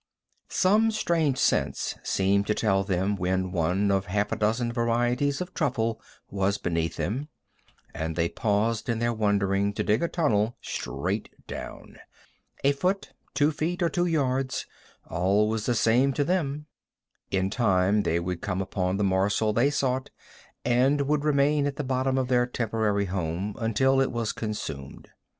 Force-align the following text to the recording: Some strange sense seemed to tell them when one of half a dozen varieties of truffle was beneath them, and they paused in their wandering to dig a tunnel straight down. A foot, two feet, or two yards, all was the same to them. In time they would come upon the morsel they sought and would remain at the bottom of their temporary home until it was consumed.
Some 0.49 0.89
strange 0.89 1.37
sense 1.37 1.93
seemed 2.01 2.47
to 2.47 2.55
tell 2.55 2.83
them 2.83 3.15
when 3.15 3.51
one 3.51 3.91
of 3.91 4.07
half 4.07 4.31
a 4.31 4.35
dozen 4.35 4.73
varieties 4.73 5.41
of 5.41 5.53
truffle 5.53 6.01
was 6.31 6.57
beneath 6.57 6.95
them, 6.95 7.27
and 7.93 8.15
they 8.15 8.27
paused 8.27 8.89
in 8.89 8.97
their 8.97 9.13
wandering 9.13 9.73
to 9.73 9.83
dig 9.83 10.01
a 10.01 10.07
tunnel 10.07 10.57
straight 10.59 11.29
down. 11.45 11.97
A 12.63 12.71
foot, 12.71 13.13
two 13.35 13.51
feet, 13.51 13.83
or 13.83 13.89
two 13.89 14.07
yards, 14.07 14.65
all 15.07 15.47
was 15.47 15.67
the 15.67 15.75
same 15.75 16.13
to 16.13 16.23
them. 16.23 16.65
In 17.29 17.51
time 17.51 18.01
they 18.01 18.19
would 18.19 18.41
come 18.41 18.59
upon 18.59 18.97
the 18.97 19.03
morsel 19.03 19.53
they 19.53 19.69
sought 19.69 20.09
and 20.65 21.01
would 21.01 21.23
remain 21.23 21.67
at 21.67 21.75
the 21.75 21.83
bottom 21.83 22.17
of 22.17 22.27
their 22.27 22.47
temporary 22.47 23.05
home 23.05 23.55
until 23.59 24.01
it 24.01 24.11
was 24.11 24.33
consumed. 24.33 25.11